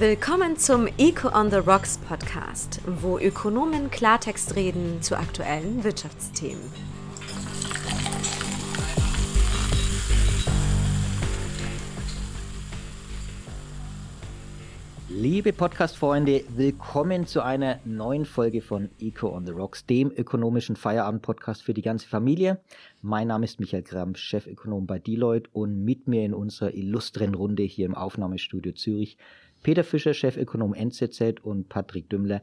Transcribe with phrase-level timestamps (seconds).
[0.00, 6.62] Willkommen zum Eco on the Rocks Podcast, wo Ökonomen Klartext reden zu aktuellen Wirtschaftsthemen.
[15.08, 21.64] Liebe Podcast-Freunde, willkommen zu einer neuen Folge von Eco on the Rocks, dem ökonomischen Feierabend-Podcast
[21.64, 22.60] für die ganze Familie.
[23.02, 27.64] Mein Name ist Michael Gramm, Chefökonom bei Deloitte und mit mir in unserer illustren Runde
[27.64, 29.18] hier im Aufnahmestudio Zürich
[29.62, 32.42] Peter Fischer, Chefökonom NZZ und Patrick Dümmler,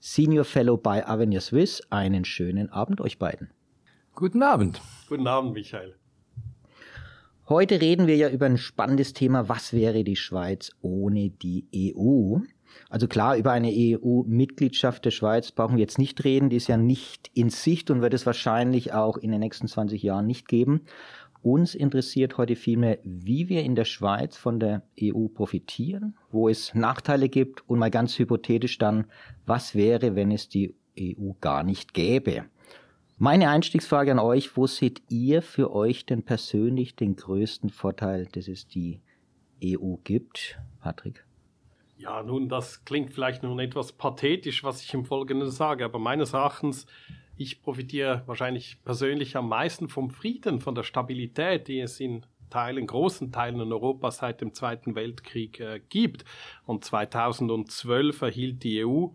[0.00, 1.82] Senior Fellow bei Avenir Swiss.
[1.90, 3.50] Einen schönen Abend euch beiden.
[4.14, 4.80] Guten Abend.
[5.08, 5.96] Guten Abend, Michael.
[7.48, 9.48] Heute reden wir ja über ein spannendes Thema.
[9.48, 12.38] Was wäre die Schweiz ohne die EU?
[12.88, 16.48] Also klar, über eine EU-Mitgliedschaft der Schweiz brauchen wir jetzt nicht reden.
[16.48, 20.02] Die ist ja nicht in Sicht und wird es wahrscheinlich auch in den nächsten 20
[20.02, 20.82] Jahren nicht geben.
[21.44, 26.74] Uns interessiert heute vielmehr, wie wir in der Schweiz von der EU profitieren, wo es
[26.74, 29.04] Nachteile gibt und mal ganz hypothetisch dann,
[29.44, 32.46] was wäre, wenn es die EU gar nicht gäbe.
[33.18, 38.48] Meine Einstiegsfrage an euch, wo seht ihr für euch denn persönlich den größten Vorteil, dass
[38.48, 39.02] es die
[39.62, 40.58] EU gibt?
[40.80, 41.26] Patrick?
[41.98, 46.32] Ja, nun, das klingt vielleicht nun etwas pathetisch, was ich im Folgenden sage, aber meines
[46.32, 46.86] Erachtens
[47.36, 52.86] ich profitiere wahrscheinlich persönlich am meisten vom Frieden, von der Stabilität, die es in Teilen,
[52.86, 56.24] großen Teilen in Europa seit dem Zweiten Weltkrieg äh, gibt.
[56.66, 59.08] Und 2012 erhielt die EU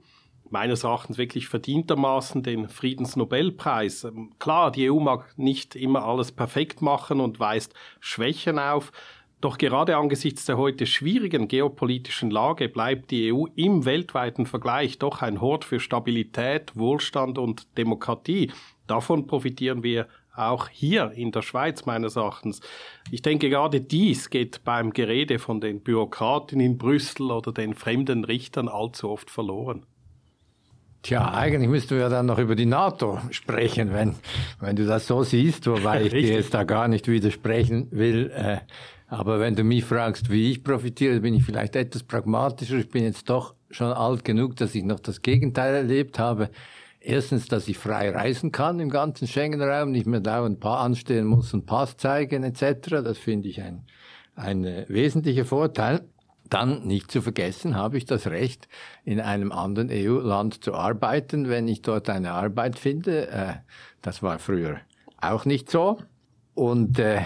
[0.49, 4.03] meines Erachtens wirklich verdientermaßen den Friedensnobelpreis.
[4.03, 8.91] Ähm, klar, die EU mag nicht immer alles perfekt machen und weist Schwächen auf,
[9.41, 15.21] doch gerade angesichts der heute schwierigen geopolitischen Lage bleibt die EU im weltweiten Vergleich doch
[15.21, 18.51] ein Hort für Stabilität, Wohlstand und Demokratie.
[18.87, 22.61] Davon profitieren wir auch hier in der Schweiz meines Erachtens.
[23.11, 28.23] Ich denke, gerade dies geht beim Gerede von den Bürokraten in Brüssel oder den fremden
[28.23, 29.85] Richtern allzu oft verloren.
[31.01, 34.15] Tja, eigentlich müssten wir dann noch über die NATO sprechen, wenn,
[34.59, 38.31] wenn du das so siehst, wobei ich dir jetzt da gar nicht widersprechen will.
[38.35, 38.57] Äh,
[39.09, 42.77] aber wenn du mich fragst, wie ich profitiere, bin ich vielleicht etwas pragmatischer.
[42.77, 46.51] Ich bin jetzt doch schon alt genug, dass ich noch das Gegenteil erlebt habe.
[46.99, 51.25] Erstens, dass ich frei reisen kann im ganzen Schengen-Raum, nicht mehr dauernd ein paar anstehen
[51.25, 53.01] muss und Pass zeigen etc.
[53.03, 53.83] Das finde ich ein,
[54.35, 56.01] ein äh, wesentlicher Vorteil.
[56.49, 58.67] Dann, nicht zu vergessen, habe ich das Recht,
[59.05, 63.29] in einem anderen EU-Land zu arbeiten, wenn ich dort eine Arbeit finde.
[63.29, 63.53] Äh,
[64.01, 64.77] das war früher
[65.21, 65.99] auch nicht so.
[66.53, 67.21] Und äh,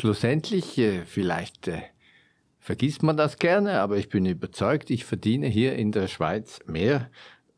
[0.00, 1.82] schlussendlich, äh, vielleicht äh,
[2.58, 7.10] vergisst man das gerne, aber ich bin überzeugt, ich verdiene hier in der Schweiz mehr,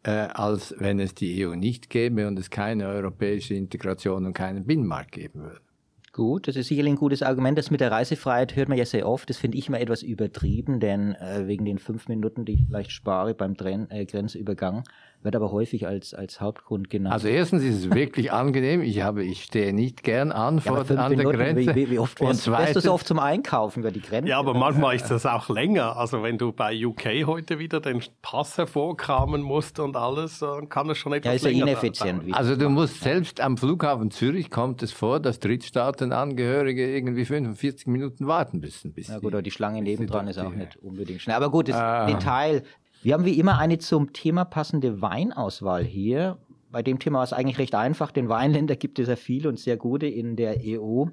[0.03, 4.67] äh, als wenn es die EU nicht gäbe und es keine europäische Integration und keinen
[4.67, 5.61] Binnenmarkt geben würde.
[6.13, 7.57] Gut, das ist sicherlich ein gutes Argument.
[7.57, 9.31] Das mit der Reisefreiheit hört man ja sehr oft.
[9.31, 12.91] Das finde ich immer etwas übertrieben, denn äh, wegen den fünf Minuten, die ich vielleicht
[12.91, 14.85] spare beim Tren äh, Grenzübergang,
[15.25, 17.13] wird aber häufig als, als Hauptgrund genannt.
[17.13, 18.83] Also erstens ist es wirklich angenehm.
[18.83, 21.75] Ich habe, ich stehe nicht gern an vor ja, an der Grenze.
[21.75, 24.31] Wie, wie oft wärst, wärst du so oft zum Einkaufen über die Grenze?
[24.31, 25.97] Ja, aber manchmal ist das auch länger.
[25.97, 30.91] Also wenn du bei UK heute wieder den Pass hervorkramen musst und alles, dann kann
[30.91, 32.23] es schon etwas ja, ist länger ja ineffizient.
[32.25, 32.35] Sein.
[32.35, 38.27] Also du musst selbst am Flughafen Zürich kommt es vor, dass Drittstaatenangehörige irgendwie 45 Minuten
[38.27, 38.93] warten müssen.
[38.93, 41.37] Bis ja gut, aber die Schlange nebendran ist auch nicht unbedingt schnell.
[41.37, 42.07] Aber gut, das ah.
[42.07, 42.63] Detail
[43.03, 46.39] wir haben wie immer eine zum Thema passende Weinauswahl hier.
[46.71, 49.59] Bei dem Thema ist es eigentlich recht einfach, denn Weinländer gibt es ja viele und
[49.59, 51.07] sehr gute in der EU.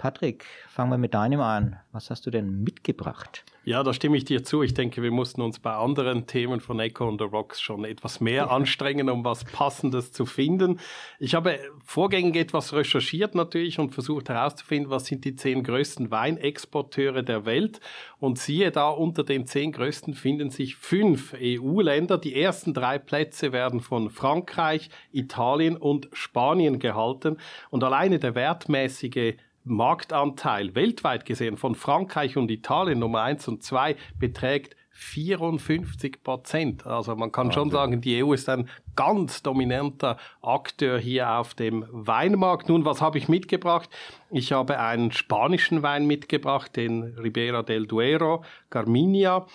[0.00, 1.76] Patrick, fangen wir mit deinem an.
[1.92, 3.44] Was hast du denn mitgebracht?
[3.64, 4.62] Ja, da stimme ich dir zu.
[4.62, 8.18] Ich denke, wir mussten uns bei anderen Themen von Echo und the Rocks schon etwas
[8.18, 10.80] mehr anstrengen, um was Passendes zu finden.
[11.18, 17.22] Ich habe vorgängig etwas recherchiert natürlich und versucht herauszufinden, was sind die zehn größten Weinexporteure
[17.22, 17.80] der Welt.
[18.20, 22.16] Und siehe da, unter den zehn größten finden sich fünf EU-Länder.
[22.16, 27.36] Die ersten drei Plätze werden von Frankreich, Italien und Spanien gehalten.
[27.68, 29.34] Und alleine der wertmäßige
[29.70, 36.86] Marktanteil weltweit gesehen von Frankreich und Italien Nummer 1 und 2 beträgt 54 Prozent.
[36.86, 41.86] Also man kann schon sagen, die EU ist ein ganz dominanter Akteur hier auf dem
[41.90, 42.68] Weinmarkt.
[42.68, 43.88] Nun, was habe ich mitgebracht?
[44.30, 49.46] Ich habe einen spanischen Wein mitgebracht, den Ribera del Duero, Carminia.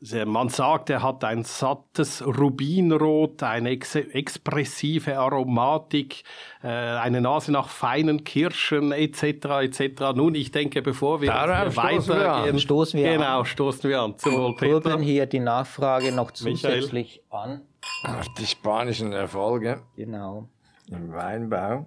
[0.00, 6.22] Man sagt, er hat ein sattes Rubinrot, eine ex expressive Aromatik,
[6.62, 9.22] äh, eine Nase nach feinen Kirschen etc.
[9.62, 10.12] etc.
[10.14, 13.44] Nun, ich denke, bevor wir Darauf weitergehen, stoßen wir genau, an.
[13.44, 14.16] stoßen wir an.
[14.18, 15.00] Zum Wohl, Peter.
[15.00, 17.62] hier die Nachfrage noch zusätzlich Michael.
[18.04, 18.18] an.
[18.18, 19.82] Auf die spanischen Erfolge.
[19.96, 20.48] Genau.
[20.92, 21.86] Im Weinbau.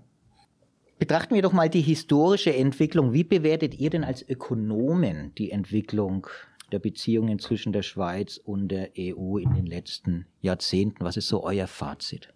[1.00, 3.12] Betrachten wir doch mal die historische Entwicklung.
[3.12, 6.28] Wie bewertet ihr denn als Ökonomen die Entwicklung
[6.72, 11.04] der Beziehungen zwischen der Schweiz und der EU in den letzten Jahrzehnten?
[11.04, 12.34] Was ist so euer Fazit?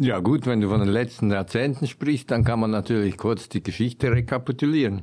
[0.00, 3.64] Ja gut, wenn du von den letzten Jahrzehnten sprichst, dann kann man natürlich kurz die
[3.64, 5.02] Geschichte rekapitulieren.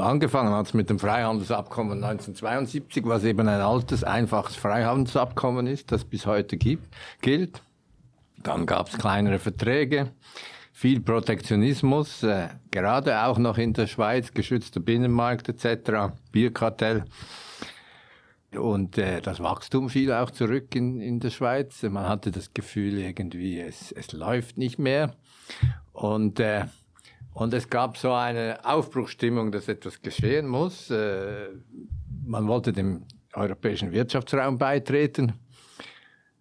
[0.00, 6.04] Angefangen hat es mit dem Freihandelsabkommen 1972, was eben ein altes, einfaches Freihandelsabkommen ist, das
[6.04, 6.88] bis heute gibt,
[7.20, 7.62] gilt.
[8.42, 10.10] Dann gab es kleinere Verträge,
[10.76, 17.04] viel Protektionismus, äh, gerade auch noch in der Schweiz, geschützter Binnenmarkt etc., Bierkartell.
[18.50, 21.82] Und äh, das Wachstum fiel auch zurück in, in der Schweiz.
[21.84, 25.14] Man hatte das Gefühl, irgendwie, es, es läuft nicht mehr.
[25.92, 26.64] Und, äh,
[27.34, 30.90] und es gab so eine Aufbruchstimmung, dass etwas geschehen muss.
[30.90, 31.50] Äh,
[32.26, 35.34] man wollte dem europäischen Wirtschaftsraum beitreten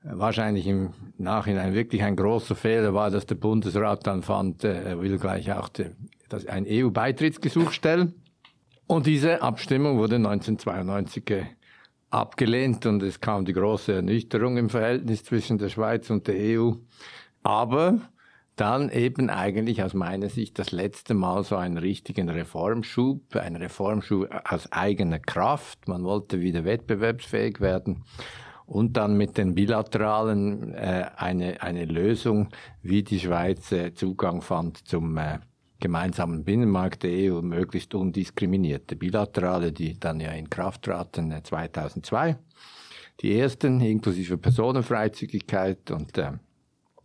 [0.03, 5.01] wahrscheinlich im Nachhinein wirklich ein großer Fehler war, dass der Bundesrat dann fand, äh, er
[5.01, 5.69] will gleich auch
[6.47, 8.13] ein EU-Beitrittsgesuch stellen.
[8.85, 11.45] Und diese Abstimmung wurde 1992 äh,
[12.09, 16.73] abgelehnt und es kam die große Ernüchterung im Verhältnis zwischen der Schweiz und der EU.
[17.41, 18.01] Aber
[18.55, 24.29] dann eben eigentlich aus meiner Sicht das letzte Mal so einen richtigen Reformschub, ein Reformschub
[24.45, 25.87] aus eigener Kraft.
[25.87, 28.03] Man wollte wieder wettbewerbsfähig werden
[28.65, 32.49] und dann mit den bilateralen äh, eine, eine Lösung,
[32.81, 35.39] wie die Schweiz äh, Zugang fand zum äh,
[35.79, 42.37] gemeinsamen Binnenmarkt der EU, möglichst undiskriminierte bilaterale, die dann ja in Kraft traten äh, 2002.
[43.19, 46.31] Die ersten inklusive Personenfreizügigkeit und äh,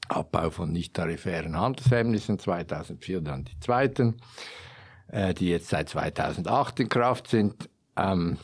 [0.08, 4.16] Abbau von nicht-tarifären Handelshemmnissen, 2004 dann die zweiten,
[5.08, 7.69] äh, die jetzt seit 2008 in Kraft sind.
[7.96, 8.38] Ähm,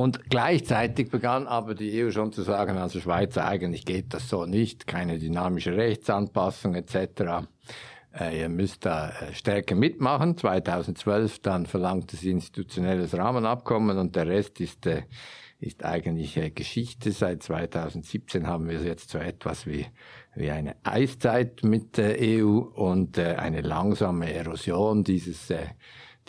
[0.00, 4.46] und gleichzeitig begann aber die EU schon zu sagen, also Schweizer eigentlich geht das so
[4.46, 7.46] nicht, keine dynamische Rechtsanpassung etc.
[8.18, 10.38] Äh, ihr müsst da äh, stärker mitmachen.
[10.38, 15.02] 2012 dann verlangte sie institutionelles Rahmenabkommen und der Rest ist, äh,
[15.58, 17.12] ist eigentlich Geschichte.
[17.12, 19.84] Seit 2017 haben wir jetzt so etwas wie,
[20.34, 25.52] wie eine Eiszeit mit der EU und eine langsame Erosion dieses,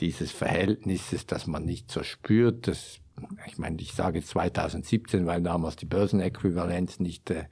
[0.02, 2.68] dieses Verhältnisses, das man nicht so spürt.
[2.68, 3.01] Das
[3.48, 7.46] ich meine, ich sage jetzt 2017, weil damals die Börsenäquivalenz nicht, äh,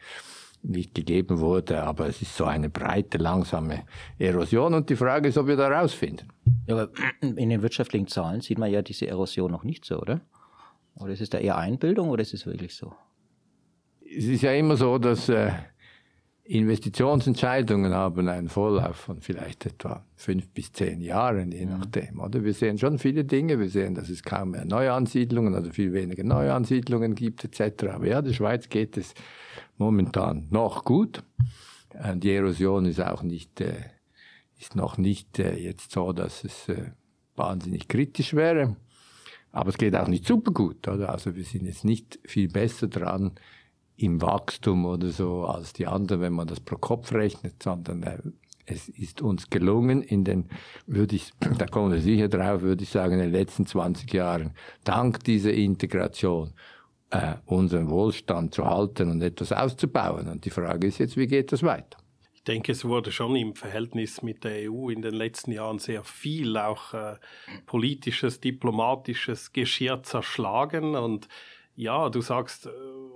[0.62, 3.83] nicht gegeben wurde, aber es ist so eine breite, langsame
[4.18, 6.27] Erosion und die Frage ist, ob wir da rausfinden.
[6.68, 6.89] Ja, aber
[7.21, 10.21] in den wirtschaftlichen Zahlen sieht man ja diese Erosion noch nicht so, oder?
[10.95, 12.94] Oder ist es da eher Einbildung oder ist es wirklich so?
[14.06, 15.51] Es ist ja immer so, dass äh,
[16.49, 22.19] Investitionsentscheidungen haben einen Vorlauf von vielleicht etwa fünf bis zehn Jahren, je nachdem.
[22.19, 23.59] Oder wir sehen schon viele Dinge.
[23.59, 27.89] Wir sehen, dass es kaum mehr Neuansiedlungen oder viel weniger Neuansiedlungen gibt etc.
[27.89, 29.13] Aber ja, der Schweiz geht es
[29.77, 31.21] momentan noch gut.
[31.93, 33.83] Äh, die Erosion ist auch nicht, äh,
[34.57, 36.65] ist noch nicht äh, jetzt so, dass es
[37.35, 38.75] wahnsinnig kritisch wäre.
[39.51, 40.87] Aber es geht auch nicht super gut.
[40.87, 41.09] Oder?
[41.09, 43.33] Also wir sind jetzt nicht viel besser dran
[43.99, 48.17] im Wachstum oder so als die anderen, wenn man das pro Kopf rechnet, sondern äh,
[48.65, 50.49] es ist uns gelungen, in den,
[50.85, 54.51] würde ich, da kommen wir sicher drauf, würde ich sagen, in den letzten 20 Jahren,
[54.83, 56.53] dank dieser Integration,
[57.11, 60.27] äh, unseren Wohlstand zu halten und etwas auszubauen.
[60.27, 61.97] Und die Frage ist jetzt, wie geht das weiter?
[62.35, 66.03] Ich denke, es wurde schon im Verhältnis mit der EU in den letzten Jahren sehr
[66.03, 67.15] viel auch äh,
[67.65, 71.27] politisches, diplomatisches Geschirr zerschlagen und
[71.75, 72.69] ja, du sagst, äh,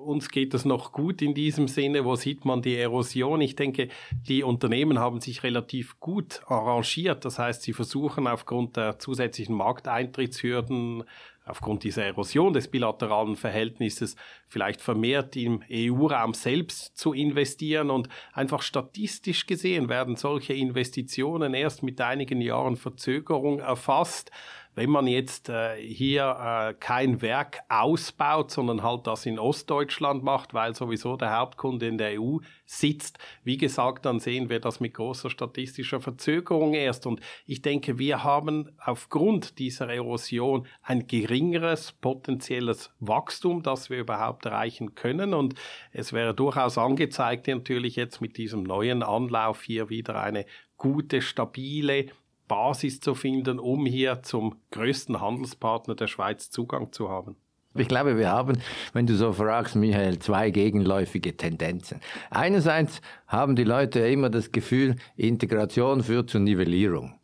[0.04, 2.06] uns geht es noch gut in diesem Sinne.
[2.06, 3.42] Wo sieht man die Erosion?
[3.42, 3.90] Ich denke,
[4.28, 7.26] die Unternehmen haben sich relativ gut arrangiert.
[7.26, 11.04] Das heißt, sie versuchen aufgrund der zusätzlichen Markteintrittshürden,
[11.46, 14.16] aufgrund dieser Erosion des bilateralen Verhältnisses
[14.48, 21.84] vielleicht vermehrt im EU-Raum selbst zu investieren und einfach statistisch gesehen werden solche Investitionen erst
[21.84, 24.32] mit einigen Jahren Verzögerung erfasst.
[24.76, 30.54] Wenn man jetzt äh, hier äh, kein Werk ausbaut, sondern halt das in Ostdeutschland macht,
[30.54, 34.96] weil sowieso der Hauptkunde in der EU sitzt, wie gesagt, dann sehen wir das mit
[34.96, 37.06] großer statistischer Verzögerung erst.
[37.06, 44.46] Und ich denke, wir haben aufgrund dieser Erosion ein geringeres potenzielles Wachstum, das wir überhaupt
[44.46, 45.34] erreichen können.
[45.34, 45.54] Und
[45.92, 50.46] es wäre durchaus angezeigt, natürlich jetzt mit diesem neuen Anlauf hier wieder eine
[50.78, 52.08] gute, stabile
[52.48, 57.38] Basis zu finden, um hier zum größten Handelspartner der Schweiz Zugang zu haben?
[57.76, 58.60] Ich glaube, wir haben,
[58.94, 62.00] wenn du so fragst, Michael, zwei gegenläufige Tendenzen.
[62.30, 67.16] Einerseits haben die Leute immer das Gefühl, Integration führt zur Nivellierung.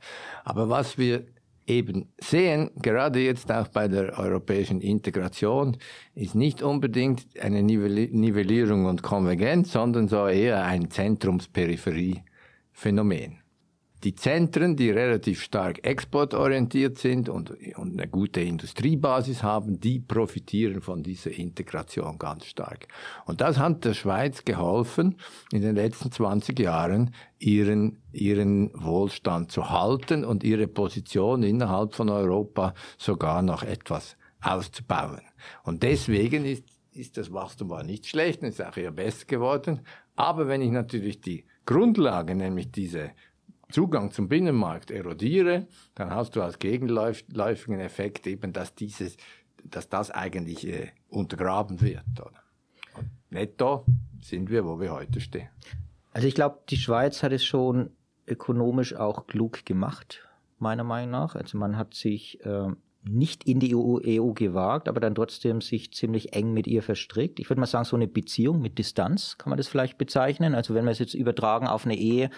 [0.44, 1.28] Aber was wir
[1.68, 5.78] eben sehen, gerade jetzt auch bei der europäischen Integration,
[6.16, 13.38] ist nicht unbedingt eine Nivellierung und Konvergenz, sondern so eher ein Zentrumsperipherie-Phänomen.
[14.04, 20.82] Die Zentren, die relativ stark exportorientiert sind und, und eine gute Industriebasis haben, die profitieren
[20.82, 22.88] von dieser Integration ganz stark.
[23.26, 25.18] Und das hat der Schweiz geholfen,
[25.52, 32.10] in den letzten 20 Jahren ihren, ihren Wohlstand zu halten und ihre Position innerhalb von
[32.10, 35.22] Europa sogar noch etwas auszubauen.
[35.64, 36.64] Und deswegen ist,
[36.94, 39.82] ist das Wachstum war nicht schlecht, ist auch eher besser geworden.
[40.16, 43.12] Aber wenn ich natürlich die Grundlage, nämlich diese
[43.72, 49.18] Zugang zum Binnenmarkt erodiere, dann hast du als gegenläufigen Effekt eben, dass dieses,
[49.64, 52.04] dass das eigentlich äh, untergraben wird.
[52.20, 52.44] Oder?
[52.98, 53.86] Und netto
[54.22, 55.50] sind wir, wo wir heute stehen.
[56.14, 57.92] Also ich glaube, die Schweiz hat es schon
[58.28, 61.36] ökonomisch auch klug gemacht, meiner Meinung nach.
[61.36, 62.70] Also man hat sich äh,
[63.04, 67.40] nicht in die EU, EU gewagt, aber dann trotzdem sich ziemlich eng mit ihr verstrickt.
[67.40, 70.56] Ich würde mal sagen, so eine Beziehung mit Distanz kann man das vielleicht bezeichnen.
[70.56, 72.30] Also wenn wir es jetzt übertragen auf eine Ehe,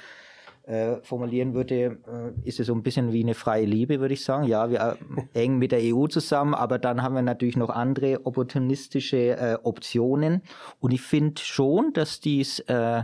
[0.72, 4.24] äh, formulieren würde, äh, ist es so ein bisschen wie eine freie Liebe, würde ich
[4.24, 4.48] sagen.
[4.48, 4.98] Ja, wir
[5.34, 9.58] äh, eng mit der EU zusammen, aber dann haben wir natürlich noch andere opportunistische äh,
[9.64, 10.42] Optionen.
[10.80, 13.04] Und ich finde schon, dass dies äh,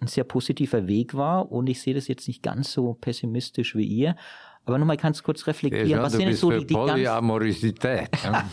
[0.00, 3.86] ein sehr positiver Weg war und ich sehe das jetzt nicht ganz so pessimistisch wie
[3.86, 4.16] ihr.
[4.64, 5.88] Aber nochmal ganz kurz reflektieren.
[5.88, 8.08] Ja, was sind denn so die, die Polyamorosität.
[8.24, 8.44] ja.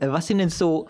[0.00, 0.86] Was sind denn so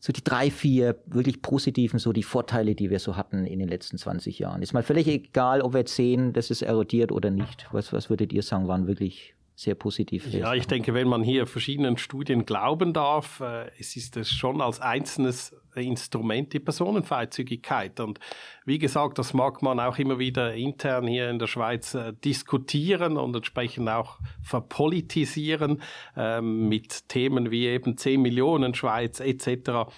[0.00, 3.68] so die drei, vier wirklich positiven, so die Vorteile, die wir so hatten in den
[3.68, 4.62] letzten 20 Jahren.
[4.62, 7.68] Ist mal völlig egal, ob wir jetzt sehen, dass es erodiert oder nicht.
[7.70, 10.26] Was, was würdet ihr sagen, waren wirklich sehr positiv.
[10.32, 14.62] Ja, ich denke, wenn man hier verschiedenen Studien glauben darf, äh, es ist es schon
[14.62, 18.00] als einzelnes Instrument die Personenfreizügigkeit.
[18.00, 18.20] Und
[18.64, 23.18] wie gesagt, das mag man auch immer wieder intern hier in der Schweiz äh, diskutieren
[23.18, 25.82] und entsprechend auch verpolitisieren
[26.16, 29.90] äh, mit Themen wie eben 10 Millionen Schweiz etc.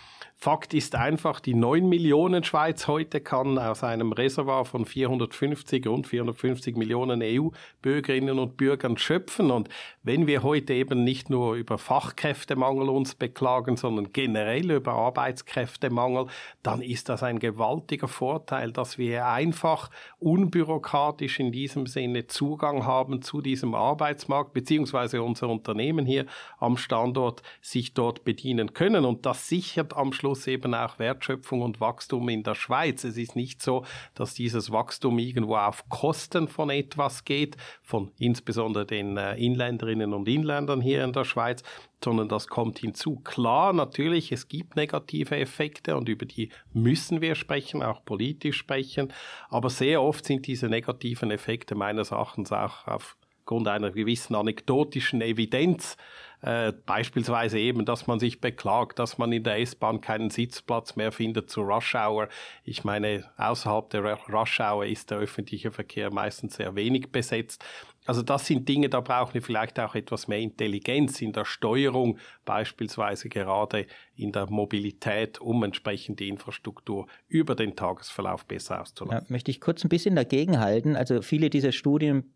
[0.43, 6.09] Fakt ist einfach, die 9 Millionen Schweiz heute kann aus einem Reservoir von 450, rund
[6.09, 9.53] 450 Millionen EU-Bürgerinnen und Bürgern schöpfen.
[9.53, 9.69] Und
[10.03, 16.27] wenn wir heute eben nicht nur über Fachkräftemangel uns beklagen, sondern generell über Arbeitskräftemangel,
[16.65, 23.23] dann ist das ein gewaltiger Vorteil, dass wir einfach unbürokratisch in diesem Sinne Zugang haben
[23.23, 26.27] zu diesem Arbeitsmarkt, beziehungsweise unser Unternehmen hier
[26.59, 29.05] am Standort sich dort bedienen können.
[29.05, 33.05] Und das sichert am Schluss Schluss eben auch Wertschöpfung und Wachstum in der Schweiz.
[33.05, 33.85] Es ist nicht so,
[34.15, 40.27] dass dieses Wachstum irgendwo auf Kosten von etwas geht, von insbesondere den äh, Inländerinnen und
[40.29, 41.63] Inländern hier in der Schweiz,
[42.03, 43.17] sondern das kommt hinzu.
[43.17, 49.13] Klar, natürlich, es gibt negative Effekte und über die müssen wir sprechen, auch politisch sprechen,
[49.51, 55.99] aber sehr oft sind diese negativen Effekte meines Erachtens auch aufgrund einer gewissen anekdotischen Evidenz
[56.43, 61.13] äh, beispielsweise eben, dass man sich beklagt, dass man in der S-Bahn keinen Sitzplatz mehr
[61.13, 62.29] findet zur Rush Hour.
[62.65, 67.65] Ich meine, außerhalb der Rush Hour ist der öffentliche Verkehr meistens sehr wenig besetzt.
[68.05, 72.19] Also das sind Dinge, da brauchen wir vielleicht auch etwas mehr Intelligenz in der Steuerung,
[72.45, 79.27] beispielsweise gerade in der Mobilität, um entsprechend die Infrastruktur über den Tagesverlauf besser auszulassen.
[79.29, 80.97] Ja, möchte ich kurz ein bisschen dagegen halten.
[80.97, 82.33] Also viele dieser Studien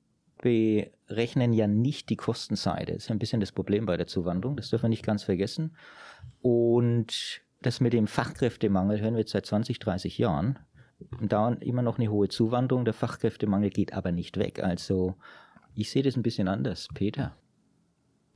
[0.47, 2.93] berechnen ja nicht die Kostenseite.
[2.93, 4.57] Das ist ein bisschen das Problem bei der Zuwanderung.
[4.57, 5.77] Das dürfen wir nicht ganz vergessen.
[6.41, 10.61] Und das mit dem Fachkräftemangel hören wir jetzt seit 20, 30 Jahren.
[11.21, 12.85] Und immer noch eine hohe Zuwanderung.
[12.85, 14.63] Der Fachkräftemangel geht aber nicht weg.
[14.63, 15.17] Also
[15.75, 16.87] ich sehe das ein bisschen anders.
[16.95, 17.37] Peter.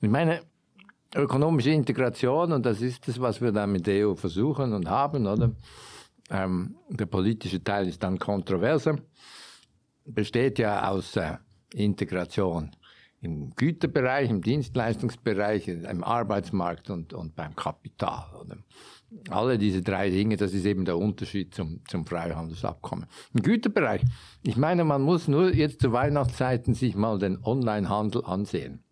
[0.00, 0.40] Ich meine,
[1.14, 5.28] ökonomische Integration, und das ist das, was wir da mit der EU versuchen und haben,
[5.28, 5.52] oder?
[6.30, 8.96] Ähm, der politische Teil ist dann kontroverser,
[10.04, 11.36] besteht ja aus äh,
[11.74, 12.70] Integration
[13.22, 18.24] im Güterbereich, im Dienstleistungsbereich, im Arbeitsmarkt und, und beim Kapital.
[18.40, 18.56] Oder?
[19.28, 23.06] Alle diese drei Dinge, das ist eben der Unterschied zum, zum Freihandelsabkommen.
[23.34, 24.02] Im Güterbereich,
[24.42, 28.82] ich meine, man muss nur jetzt zu Weihnachtszeiten sich mal den Onlinehandel ansehen.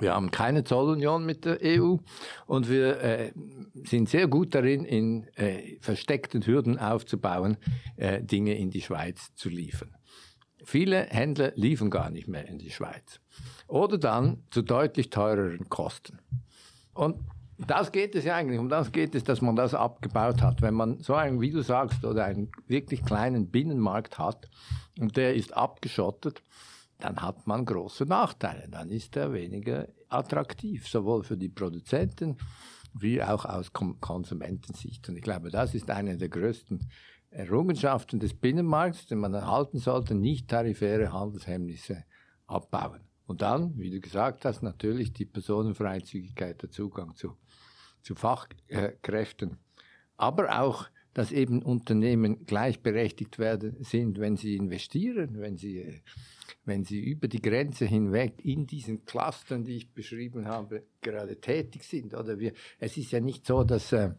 [0.00, 1.98] Wir haben keine Zollunion mit der EU
[2.46, 3.32] und wir äh,
[3.84, 7.58] sind sehr gut darin, in äh, versteckten Hürden aufzubauen,
[7.96, 9.94] äh, Dinge in die Schweiz zu liefern.
[10.64, 13.20] Viele Händler liefern gar nicht mehr in die Schweiz.
[13.68, 16.18] Oder dann zu deutlich teureren Kosten.
[16.94, 17.16] Und
[17.58, 20.62] das geht es ja eigentlich, um das geht es, dass man das abgebaut hat.
[20.62, 24.48] Wenn man so einen, wie du sagst, oder einen wirklich kleinen Binnenmarkt hat
[24.98, 26.42] und der ist abgeschottet,
[26.98, 28.68] dann hat man große Nachteile.
[28.68, 32.36] Dann ist er weniger attraktiv, sowohl für die Produzenten
[32.94, 35.08] wie auch aus Konsumentensicht.
[35.08, 36.88] Und ich glaube, das ist eine der größten
[37.32, 42.04] Errungenschaften des Binnenmarkts, den man erhalten sollte, nicht tarifäre Handelshemmnisse
[42.46, 43.00] abbauen.
[43.26, 47.36] Und dann, wie du gesagt hast, natürlich die Personenfreizügigkeit, der Zugang zu,
[48.02, 49.58] zu Fachkräften,
[50.16, 56.02] aber auch dass eben Unternehmen gleichberechtigt werden sind, wenn sie investieren, wenn sie,
[56.64, 61.84] wenn sie über die Grenze hinweg in diesen Clustern, die ich beschrieben habe, gerade tätig
[61.84, 62.14] sind.
[62.14, 64.12] Oder wir, es ist ja nicht so, dass äh,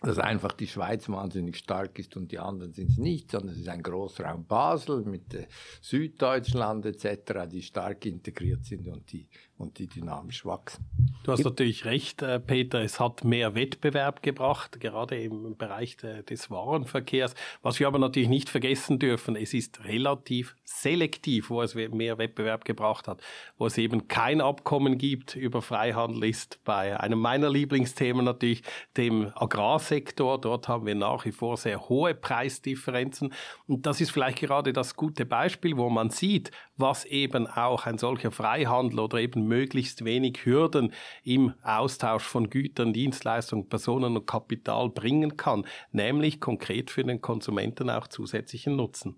[0.00, 3.60] dass einfach die Schweiz wahnsinnig stark ist und die anderen sind es nicht, sondern es
[3.60, 5.46] ist ein Großraum Basel mit äh,
[5.80, 9.26] Süddeutschland etc., die stark integriert sind und die,
[9.58, 10.86] und die dynamisch wachsen.
[11.24, 16.22] Du hast natürlich recht, äh, Peter, es hat mehr Wettbewerb gebracht, gerade im Bereich de,
[16.22, 17.34] des Warenverkehrs.
[17.62, 22.64] Was wir aber natürlich nicht vergessen dürfen, es ist relativ selektiv, wo es mehr Wettbewerb
[22.64, 23.20] gebracht hat.
[23.58, 28.62] Wo es eben kein Abkommen gibt über Freihandel ist bei einem meiner Lieblingsthemen natürlich
[28.96, 30.40] dem Agrar Sektor.
[30.40, 33.32] Dort haben wir nach wie vor sehr hohe Preisdifferenzen.
[33.66, 37.98] Und das ist vielleicht gerade das gute Beispiel, wo man sieht, was eben auch ein
[37.98, 40.92] solcher Freihandel oder eben möglichst wenig Hürden
[41.24, 47.90] im Austausch von Gütern, Dienstleistungen, Personen und Kapital bringen kann, nämlich konkret für den Konsumenten
[47.90, 49.16] auch zusätzlichen Nutzen.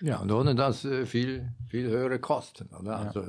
[0.00, 2.68] Ja, und ohne das äh, viel, viel höhere Kosten.
[2.74, 2.90] Oder?
[2.90, 2.96] Ja.
[2.98, 3.24] Also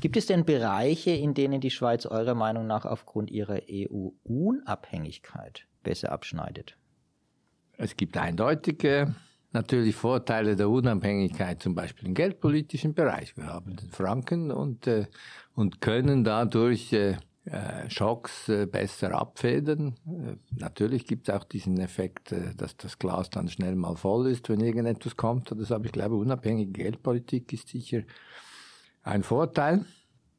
[0.00, 6.12] Gibt es denn Bereiche, in denen die Schweiz eurer Meinung nach aufgrund ihrer EU-Unabhängigkeit besser
[6.12, 6.76] abschneidet?
[7.76, 9.14] Es gibt eindeutige
[9.52, 13.36] natürlich Vorteile der Unabhängigkeit, zum Beispiel im geldpolitischen Bereich.
[13.36, 15.06] Wir haben den Franken und, äh,
[15.54, 19.96] und können dadurch äh, äh Schocks äh, besser abfedern.
[20.06, 24.28] Äh, natürlich gibt es auch diesen Effekt, äh, dass das Glas dann schnell mal voll
[24.28, 25.50] ist, wenn irgendetwas kommt.
[25.50, 28.02] Das aber ich glaube, unabhängige Geldpolitik ist sicher
[29.02, 29.84] ein Vorteil.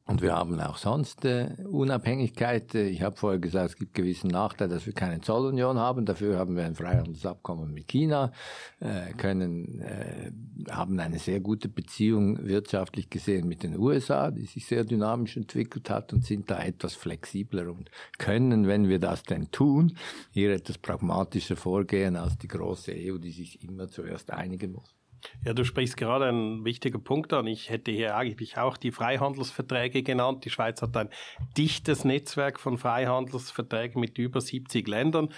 [0.09, 2.73] Und wir haben auch sonst äh, Unabhängigkeit.
[2.73, 6.07] Ich habe vorher gesagt, es gibt gewissen Nachteil, dass wir keine Zollunion haben.
[6.07, 8.31] Dafür haben wir ein Freihandelsabkommen mit China,
[8.79, 10.31] äh, können, äh,
[10.71, 15.91] haben eine sehr gute Beziehung wirtschaftlich gesehen mit den USA, die sich sehr dynamisch entwickelt
[15.91, 19.95] hat und sind da etwas flexibler und können, wenn wir das denn tun,
[20.31, 24.98] hier etwas pragmatischer vorgehen als die große EU, die sich immer zuerst einigen muss.
[25.45, 27.47] Ja, du sprichst gerade einen wichtigen Punkt an.
[27.47, 30.45] Ich hätte hier eigentlich auch die Freihandelsverträge genannt.
[30.45, 31.09] Die Schweiz hat ein
[31.57, 35.29] dichtes Netzwerk von Freihandelsverträgen mit über 70 Ländern.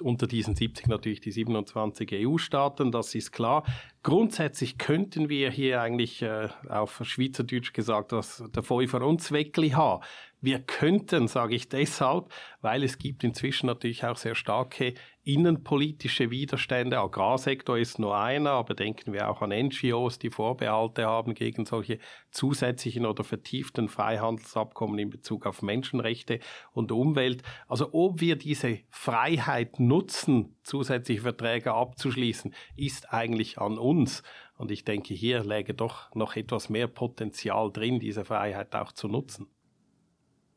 [0.00, 3.64] Unter diesen 70 natürlich die 27 EU-Staaten, das ist klar.
[4.02, 10.02] Grundsätzlich könnten wir hier eigentlich äh, auf Schweizerdeutsch gesagt das der Feuer uns Zweckli haben.
[10.40, 12.32] Wir könnten, sage ich deshalb,
[12.62, 16.98] weil es gibt inzwischen natürlich auch sehr starke innenpolitische Widerstände.
[16.98, 21.98] Agrarsektor ist nur einer, aber denken wir auch an NGOs, die Vorbehalte haben gegen solche
[22.32, 26.40] zusätzlichen oder vertieften Freihandelsabkommen in Bezug auf Menschenrechte
[26.72, 27.42] und Umwelt.
[27.68, 34.22] Also ob wir diese Freiheit nutzen, zusätzliche Verträge abzuschließen, ist eigentlich an uns.
[34.56, 39.08] Und ich denke, hier läge doch noch etwas mehr Potenzial drin, diese Freiheit auch zu
[39.08, 39.46] nutzen.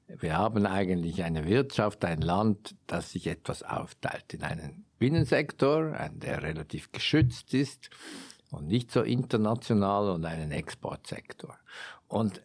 [0.07, 6.43] Wir haben eigentlich eine Wirtschaft, ein Land, das sich etwas aufteilt in einen Binnensektor, der
[6.43, 7.89] relativ geschützt ist
[8.51, 11.57] und nicht so international und einen Exportsektor.
[12.07, 12.41] Und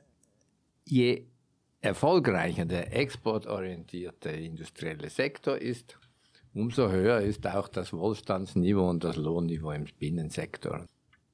[0.84, 1.26] je
[1.80, 5.98] erfolgreicher der exportorientierte industrielle Sektor ist,
[6.54, 10.86] umso höher ist auch das Wohlstandsniveau und das Lohnniveau im Binnensektor.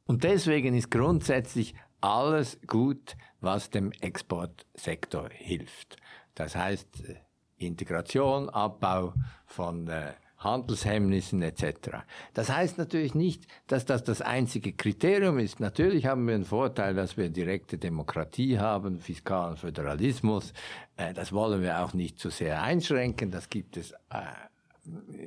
[0.06, 5.96] Und deswegen ist grundsätzlich alles gut, was dem Exportsektor hilft.
[6.35, 7.16] Das heißt äh,
[7.59, 9.14] Integration, Abbau
[9.46, 12.04] von äh, Handelshemmnissen etc.
[12.35, 15.61] Das heißt natürlich nicht, dass das das einzige Kriterium ist.
[15.61, 20.52] Natürlich haben wir einen Vorteil, dass wir direkte Demokratie haben, fiskalen Föderalismus.
[20.96, 23.30] Äh, das wollen wir auch nicht zu sehr einschränken.
[23.30, 23.94] Das gibt es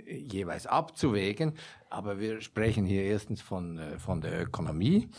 [0.07, 1.53] jeweils abzuwägen.
[1.89, 5.09] Aber wir sprechen hier erstens von, von der Ökonomie.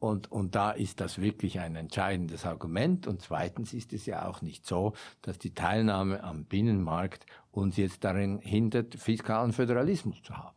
[0.00, 3.06] Und, und da ist das wirklich ein entscheidendes Argument.
[3.06, 8.04] Und zweitens ist es ja auch nicht so, dass die Teilnahme am Binnenmarkt uns jetzt
[8.04, 10.56] darin hindert, fiskalen Föderalismus zu haben.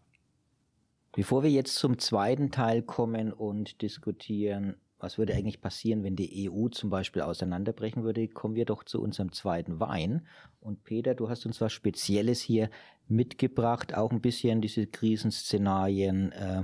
[1.13, 6.49] Bevor wir jetzt zum zweiten Teil kommen und diskutieren, was würde eigentlich passieren, wenn die
[6.49, 10.27] EU zum Beispiel auseinanderbrechen würde, kommen wir doch zu unserem zweiten Wein.
[10.59, 12.69] Und Peter, du hast uns was Spezielles hier
[13.07, 16.63] mitgebracht, auch ein bisschen diese Krisenszenarien äh,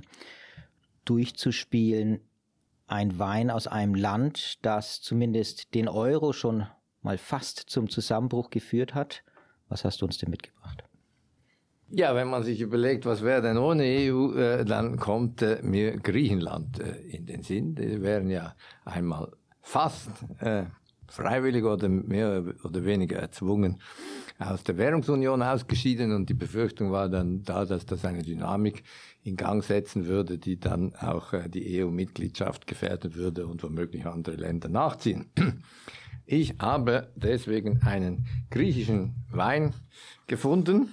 [1.04, 2.22] durchzuspielen
[2.88, 6.66] ein Wein aus einem Land, das zumindest den Euro schon
[7.02, 9.24] mal fast zum Zusammenbruch geführt hat.
[9.70, 10.84] Was hast du uns denn mitgebracht?
[11.90, 15.98] Ja, wenn man sich überlegt, was wäre denn ohne EU, äh, dann kommt äh, mir
[15.98, 17.76] Griechenland äh, in den Sinn.
[17.76, 20.66] Die wären ja einmal fast äh,
[21.08, 23.80] freiwillig oder mehr oder weniger erzwungen
[24.40, 28.84] aus der Währungsunion ausgeschieden und die Befürchtung war dann da, dass das eine Dynamik
[29.28, 34.36] in Gang setzen würde, die dann auch äh, die EU-Mitgliedschaft gefährden würde und womöglich andere
[34.36, 35.30] Länder nachziehen.
[36.30, 39.74] Ich habe deswegen einen griechischen Wein
[40.28, 40.90] gefunden,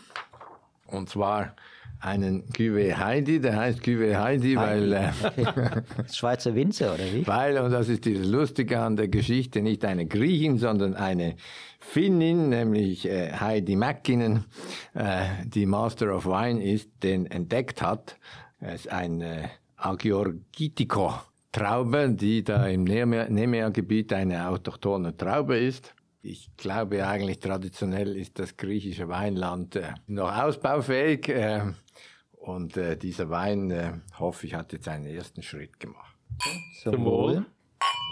[0.87, 1.57] und zwar
[2.04, 4.92] einen Cuvée Heidi, der heißt Cuvée Heidi, weil...
[4.92, 5.10] Äh.
[6.12, 7.26] Schweizer Winzer, oder wie?
[7.26, 11.36] Weil, und das ist das Lustige an der Geschichte, nicht eine Griechin, sondern eine
[11.80, 14.44] Finnin, nämlich äh, Heidi Mäkkinen,
[14.94, 18.18] äh, die Master of Wine ist, den entdeckt hat.
[18.60, 21.14] Es ist ein äh, Agiorgitico
[21.52, 25.94] Traube, die da im Nemea-Gebiet eine autochthone Traube ist.
[26.20, 31.60] Ich glaube eigentlich traditionell ist das griechische Weinland äh, noch ausbaufähig äh,
[32.44, 36.14] und äh, dieser Wein, äh, hoffe ich, hat jetzt einen ersten Schritt gemacht.
[36.83, 37.46] Zum Wohl.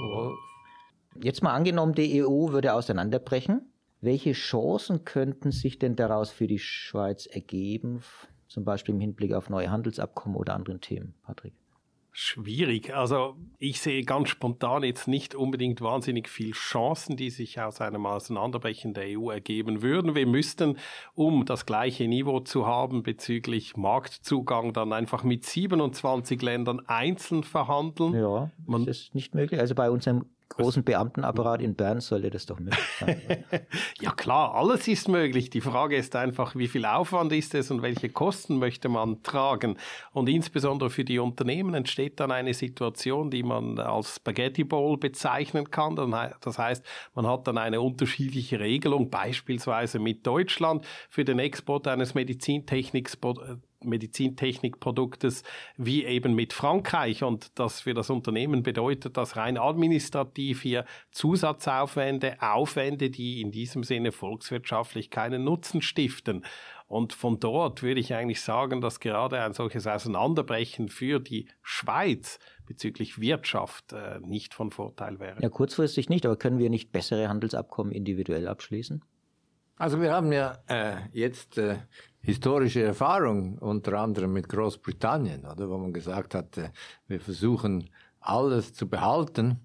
[0.00, 0.34] Wohl.
[1.22, 3.70] Jetzt mal angenommen, die EU würde auseinanderbrechen.
[4.00, 8.02] Welche Chancen könnten sich denn daraus für die Schweiz ergeben,
[8.48, 11.54] zum Beispiel im Hinblick auf neue Handelsabkommen oder anderen Themen, Patrick?
[12.14, 12.94] Schwierig.
[12.94, 18.04] Also ich sehe ganz spontan jetzt nicht unbedingt wahnsinnig viel Chancen, die sich aus einem
[18.04, 20.14] Auseinanderbrechen der EU ergeben würden.
[20.14, 20.76] Wir müssten,
[21.14, 28.12] um das gleiche Niveau zu haben bezüglich Marktzugang, dann einfach mit 27 Ländern einzeln verhandeln.
[28.12, 29.58] Ja, das ist nicht möglich.
[29.58, 33.44] Also bei unserem großen Beamtenapparat in Bern sollte das doch möglich sein.
[34.00, 35.50] ja klar, alles ist möglich.
[35.50, 39.76] Die Frage ist einfach, wie viel Aufwand ist es und welche Kosten möchte man tragen.
[40.12, 45.70] Und insbesondere für die Unternehmen entsteht dann eine Situation, die man als Spaghetti Bowl bezeichnen
[45.70, 45.96] kann.
[46.40, 46.84] Das heißt,
[47.14, 53.16] man hat dann eine unterschiedliche Regelung, beispielsweise mit Deutschland für den Export eines Medizintechniks
[53.84, 55.42] Medizintechnikproduktes
[55.76, 62.36] wie eben mit Frankreich und das für das Unternehmen bedeutet das rein administrativ hier Zusatzaufwände,
[62.40, 66.44] Aufwände, die in diesem Sinne volkswirtschaftlich keinen Nutzen stiften.
[66.92, 72.38] Und von dort würde ich eigentlich sagen, dass gerade ein solches Auseinanderbrechen für die Schweiz
[72.66, 75.40] bezüglich Wirtschaft äh, nicht von Vorteil wäre.
[75.40, 79.02] Ja, kurzfristig nicht, aber können wir nicht bessere Handelsabkommen individuell abschließen?
[79.82, 81.74] Also wir haben ja äh, jetzt äh,
[82.20, 86.68] historische Erfahrung, unter anderem mit Großbritannien, oder, wo man gesagt hat, äh,
[87.08, 87.90] wir versuchen
[88.20, 89.58] alles zu behalten.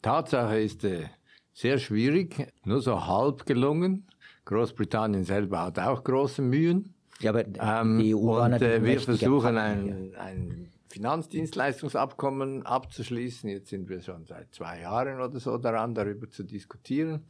[0.00, 1.06] Tatsache ist äh,
[1.52, 4.06] sehr schwierig, nur so halb gelungen.
[4.44, 6.94] Großbritannien selber hat auch große Mühen.
[7.18, 13.50] Ja, aber ähm, die EU und äh, wir versuchen ein, ein Finanzdienstleistungsabkommen abzuschließen.
[13.50, 17.24] Jetzt sind wir schon seit zwei Jahren oder so daran, darüber zu diskutieren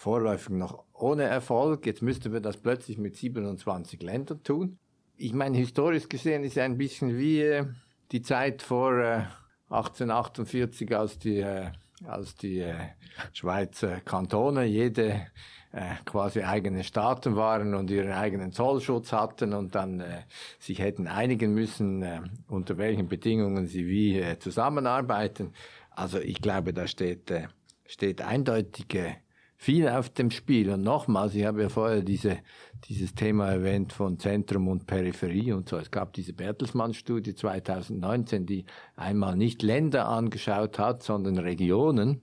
[0.00, 1.84] vorläufig noch ohne Erfolg.
[1.84, 4.78] Jetzt müssten wir das plötzlich mit 27 Ländern tun.
[5.18, 7.66] Ich meine, historisch gesehen ist ein bisschen wie äh,
[8.10, 9.24] die Zeit vor äh,
[9.68, 11.66] 1848, als die, äh,
[12.06, 12.76] als die äh,
[13.34, 15.26] Schweizer Kantone jede
[15.72, 20.22] äh, quasi eigene Staaten waren und ihren eigenen Zollschutz hatten und dann äh,
[20.58, 25.52] sich hätten einigen müssen, unter welchen Bedingungen sie wie zusammenarbeiten.
[25.90, 27.30] Also ich glaube, da steht,
[27.84, 29.16] steht eindeutige
[29.60, 30.70] viel auf dem Spiel.
[30.70, 32.38] Und nochmals, ich habe ja vorher diese,
[32.88, 35.76] dieses Thema erwähnt von Zentrum und Peripherie und so.
[35.76, 38.64] Es gab diese Bertelsmann-Studie 2019, die
[38.96, 42.22] einmal nicht Länder angeschaut hat, sondern Regionen.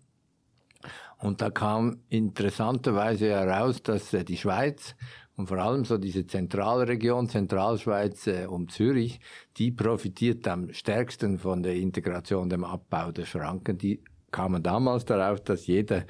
[1.19, 4.95] Und da kam interessanterweise heraus, dass äh, die Schweiz
[5.36, 9.19] und vor allem so diese Zentralregion, Zentralschweiz äh, um Zürich,
[9.58, 13.78] die profitiert am stärksten von der Integration, dem Abbau der Schranken.
[13.78, 16.06] Die kamen damals darauf, dass jeder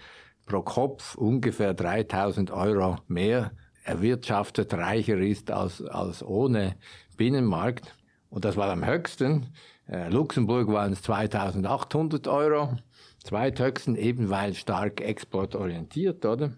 [0.48, 3.52] pro Kopf ungefähr 3000 Euro mehr
[3.84, 6.76] erwirtschaftet, reicher ist als, als ohne
[7.16, 7.94] Binnenmarkt.
[8.30, 9.54] Und das war am höchsten.
[9.88, 12.76] Äh, Luxemburg waren es 2800 Euro.
[13.24, 16.54] Zweithöchsten, eben weil stark exportorientiert, oder?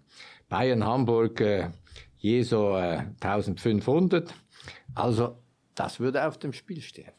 [0.47, 1.69] Bayern, Hamburg äh,
[2.17, 4.33] je so äh, 1500.
[4.95, 5.37] Also
[5.75, 7.11] das würde auf dem Spiel stehen.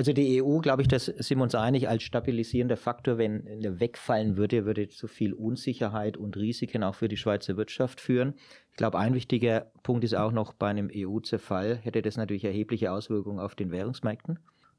[0.00, 3.80] Also die EU, glaube ich, das sind wir uns einig, als stabilisierender Faktor, wenn er
[3.80, 8.32] wegfallen würde, würde zu viel Unsicherheit und Risiken auch für die Schweizer Wirtschaft führen.
[8.70, 12.92] Ich glaube, ein wichtiger Punkt ist auch noch bei einem EU-Zerfall, hätte das natürlich erhebliche
[12.92, 14.38] Auswirkungen auf den Währungsmärkten.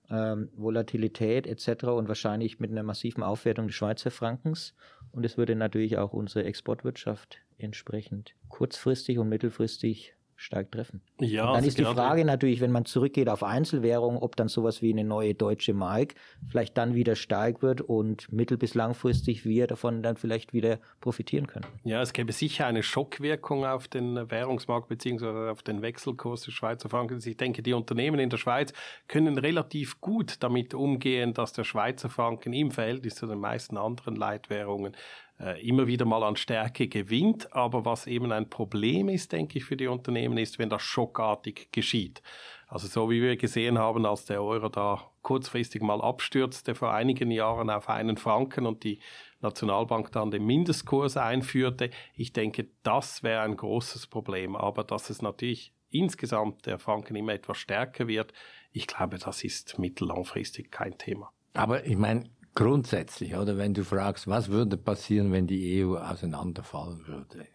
[0.10, 1.84] Ähm, Volatilität etc.
[1.84, 4.74] und wahrscheinlich mit einer massiven Aufwertung des Schweizer Frankens.
[5.12, 11.02] Und es würde natürlich auch unsere Exportwirtschaft entsprechend kurzfristig und mittelfristig stark treffen.
[11.20, 14.82] Ja, und dann ist die Frage natürlich, wenn man zurückgeht auf Einzelwährungen, ob dann sowas
[14.82, 16.16] wie eine neue deutsche Mark
[16.50, 21.48] vielleicht dann wieder stark wird und mittel- bis langfristig wir davon dann vielleicht wieder profitieren
[21.48, 21.66] können.
[21.84, 26.90] Ja, es gäbe sicher eine Schockwirkung auf den Währungsmarkt beziehungsweise auf den Wechselkurs des Schweizer
[26.90, 27.26] Frankens.
[27.26, 28.74] Ich denke, die Unternehmen in der Schweiz
[29.08, 34.16] können relativ gut damit umgehen, dass der Schweizer Franken im Verhältnis zu den meisten anderen
[34.16, 34.96] Leitwährungen
[35.42, 37.54] äh, immer wieder mal an Stärke gewinnt.
[37.54, 41.72] Aber was eben ein Problem ist, denke ich, für die Unternehmen ist, wenn das schockartig
[41.72, 42.22] geschieht.
[42.68, 47.30] Also so wie wir gesehen haben, als der Euro da kurzfristig mal abstürzte vor einigen
[47.30, 49.00] Jahren auf einen Franken und die
[49.42, 51.90] Nationalbank dann den Mindestkurs einführte.
[52.16, 54.56] Ich denke, das wäre ein großes Problem.
[54.56, 58.32] Aber dass es natürlich insgesamt der Franken immer etwas stärker wird,
[58.72, 61.32] ich glaube, das ist mittellangfristig kein Thema.
[61.54, 67.08] Aber ich meine, grundsätzlich, oder wenn du fragst, was würde passieren, wenn die EU auseinanderfallen
[67.08, 67.48] würde?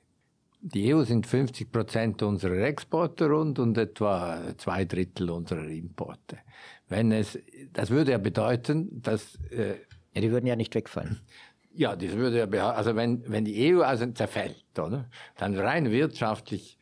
[0.60, 6.38] Die EU sind 50 Prozent unserer Exporte rund und etwa zwei Drittel unserer Importe.
[6.88, 7.38] Wenn es,
[7.72, 9.76] das würde ja bedeuten, dass äh,
[10.14, 11.20] ja, die würden ja nicht wegfallen.
[11.72, 16.78] Ja, das würde ja, also wenn wenn die EU also zerfällt, oder, dann rein wirtschaftlich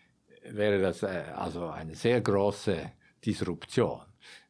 [0.49, 2.93] wäre das äh, also eine sehr große
[3.25, 4.01] Disruption.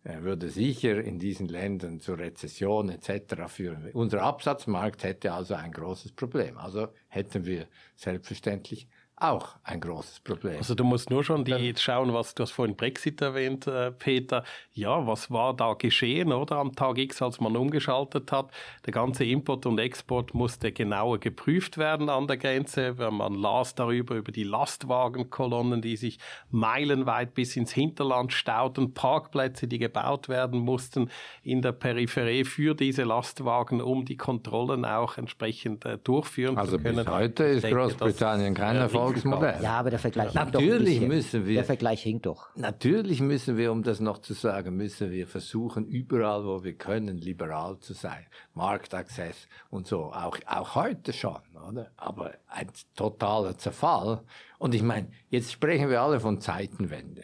[0.05, 3.47] Würde sicher in diesen Ländern zur Rezession etc.
[3.49, 3.91] führen.
[3.95, 6.59] Unser Absatzmarkt hätte also ein großes Problem.
[6.59, 8.87] Also hätten wir selbstverständlich
[9.31, 10.59] auch ein großes Problem.
[10.59, 14.45] Also du musst nur schon die schauen, was du hast vorhin Brexit erwähnt, äh, Peter.
[14.73, 18.51] Ja, was war da geschehen, oder am Tag X, als man umgeschaltet hat?
[18.85, 22.95] Der ganze Import und Export musste genauer geprüft werden an der Grenze.
[22.95, 26.19] Man las darüber über die Lastwagenkolonnen, die sich
[26.51, 31.11] meilenweit bis ins Hinterland stauten, Parkplätze, die gebaut werden mussten
[31.43, 36.83] in der Peripherie für diese Lastwagen, um die Kontrollen auch entsprechend äh, durchführen also zu
[36.83, 36.99] können.
[36.99, 39.63] Also bis heute ist denke, Großbritannien kein Erfolg Erfolgsmodell.
[39.63, 41.55] Ja, aber der Vergleich natürlich hinkt doch müssen wir.
[41.55, 42.49] Der Vergleich hinkt doch.
[42.57, 47.19] Natürlich müssen wir, um das noch zu sagen, müssen wir versuchen, überall, wo wir können,
[47.19, 48.27] liberal zu sein.
[48.55, 50.13] Marktaccess und so.
[50.13, 51.91] Auch, auch heute schon, oder?
[51.97, 54.23] Aber ein totaler Zerfall.
[54.59, 57.23] Und ich meine, jetzt sprechen wir alle von Zeitenwende.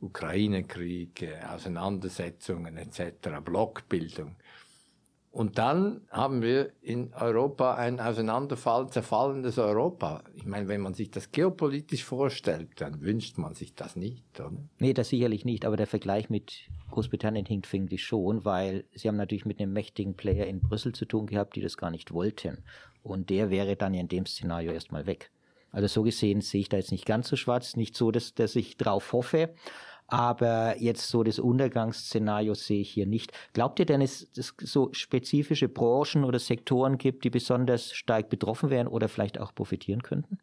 [0.00, 4.36] Ukraine-Krieg, Auseinandersetzungen etc., Blockbildung.
[5.32, 10.24] Und dann haben wir in Europa ein auseinanderfallen, zerfallendes Europa.
[10.34, 14.56] Ich meine, wenn man sich das geopolitisch vorstellt, dann wünscht man sich das nicht, oder?
[14.80, 19.06] Nee, das sicherlich nicht, aber der Vergleich mit Großbritannien hinkt, finde ich schon, weil sie
[19.06, 22.12] haben natürlich mit einem mächtigen Player in Brüssel zu tun gehabt, die das gar nicht
[22.12, 22.64] wollten.
[23.04, 25.30] Und der wäre dann in dem Szenario erstmal weg.
[25.70, 28.56] Also so gesehen sehe ich da jetzt nicht ganz so schwarz, nicht so, dass, dass
[28.56, 29.54] ich drauf hoffe.
[30.10, 33.32] Aber jetzt so das Untergangsszenario sehe ich hier nicht.
[33.52, 38.70] Glaubt ihr denn, dass es so spezifische Branchen oder Sektoren gibt, die besonders stark betroffen
[38.70, 40.38] wären oder vielleicht auch profitieren könnten?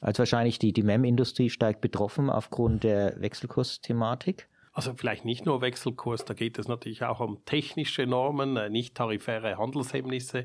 [0.00, 4.48] Also wahrscheinlich die, die MEM-Industrie stark betroffen aufgrund der Wechselkursthematik.
[4.72, 8.94] Also vielleicht nicht nur Wechselkurs, da geht es natürlich auch um technische Normen, äh, nicht
[8.94, 10.44] tarifäre Handelshemmnisse,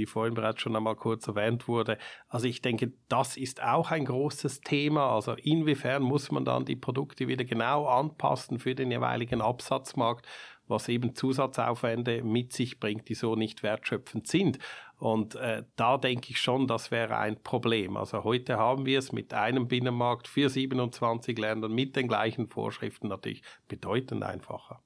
[0.00, 1.98] wie vorhin bereits schon einmal kurz erwähnt wurde.
[2.28, 5.10] Also ich denke, das ist auch ein großes Thema.
[5.14, 10.26] Also inwiefern muss man dann die Produkte wieder genau anpassen für den jeweiligen Absatzmarkt,
[10.68, 14.58] was eben Zusatzaufwände mit sich bringt, die so nicht wertschöpfend sind.
[14.98, 17.96] Und äh, da denke ich schon, das wäre ein Problem.
[17.96, 23.08] Also heute haben wir es mit einem Binnenmarkt für 27 Ländern mit den gleichen Vorschriften
[23.08, 24.80] natürlich bedeutend einfacher.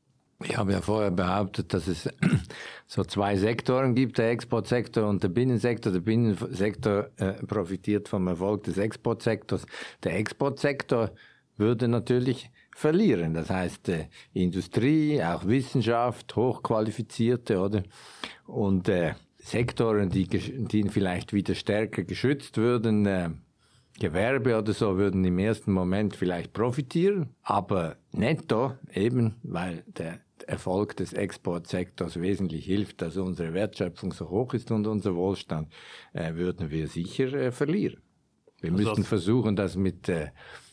[0.46, 2.08] Ich habe ja vorher behauptet, dass es
[2.86, 5.92] so zwei Sektoren gibt, der Exportsektor und der Binnensektor.
[5.92, 9.66] Der Binnensektor äh, profitiert vom Erfolg des Exportsektors.
[10.02, 11.10] Der Exportsektor
[11.56, 13.34] würde natürlich verlieren.
[13.34, 17.82] Das heißt, äh, Industrie, auch Wissenschaft, hochqualifizierte, oder?
[18.46, 23.30] Und äh, Sektoren, die, die vielleicht wieder stärker geschützt würden, äh,
[23.98, 30.96] Gewerbe oder so würden im ersten Moment vielleicht profitieren, aber netto eben, weil der Erfolg
[30.96, 35.72] des Exportsektors wesentlich hilft, dass unsere Wertschöpfung so hoch ist und unser Wohlstand,
[36.12, 38.00] äh, würden wir sicher äh, verlieren.
[38.60, 40.30] Wir also müssten versuchen, das mit äh,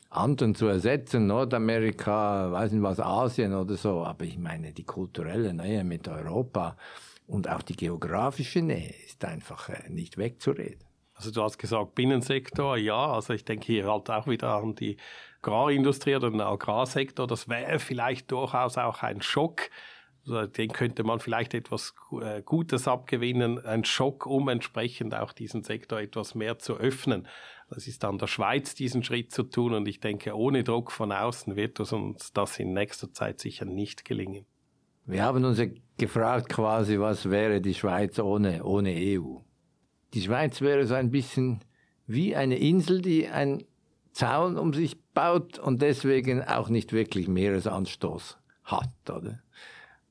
[0.10, 5.54] anderen zu ersetzen, Nordamerika, weiß nicht was, Asien oder so, aber ich meine, die kulturelle
[5.54, 6.78] Nähe mit Europa
[7.28, 10.84] und auch die geografische Nähe ist einfach äh, nicht wegzureden.
[11.14, 14.98] Also du hast gesagt Binnensektor, ja, also ich denke hier halt auch wieder an die
[15.42, 17.28] Agrarindustrie oder den Agrarsektor.
[17.28, 19.70] Das wäre vielleicht durchaus auch ein Schock.
[20.24, 25.64] Also den könnte man vielleicht etwas äh, Gutes abgewinnen, ein Schock, um entsprechend auch diesen
[25.64, 27.28] Sektor etwas mehr zu öffnen.
[27.70, 31.12] Das ist an der Schweiz, diesen Schritt zu tun und ich denke, ohne Druck von
[31.12, 34.46] außen wird uns das in nächster Zeit sicher nicht gelingen.
[35.06, 35.66] Wir haben uns ja
[35.98, 39.40] gefragt quasi, was wäre die Schweiz ohne, ohne EU?
[40.14, 41.64] Die Schweiz wäre so ein bisschen
[42.06, 43.64] wie eine Insel, die einen
[44.14, 49.40] Zaun um sich baut und deswegen auch nicht wirklich Meeresanstoß hat, oder?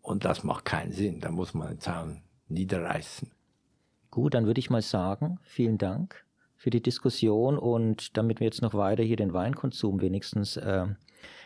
[0.03, 1.21] Und das macht keinen Sinn.
[1.21, 3.31] Da muss man den Zaun niederreißen.
[4.11, 6.25] Gut, dann würde ich mal sagen, vielen Dank
[6.57, 10.87] für die Diskussion und damit wir jetzt noch weiter hier den Weinkonsum wenigstens äh,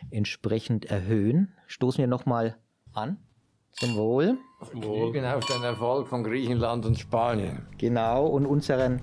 [0.09, 2.57] entsprechend erhöhen, stoßen wir nochmal
[2.93, 3.17] an.
[3.71, 4.37] Zum Wohl.
[4.73, 5.25] Wohl.
[5.25, 7.67] auf den Erfolg von Griechenland und Spanien.
[7.77, 9.01] Genau, und unseren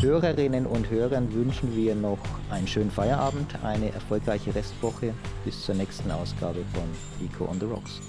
[0.00, 2.18] Hörerinnen und Hörern wünschen wir noch
[2.50, 5.12] einen schönen Feierabend, eine erfolgreiche Restwoche.
[5.44, 6.84] Bis zur nächsten Ausgabe von
[7.22, 8.00] Eco on the Rocks.